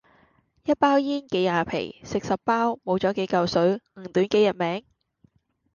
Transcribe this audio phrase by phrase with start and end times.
[0.63, 4.83] 一包煙幾廿皮，食十包，冇左幾舊水，唔短幾日命?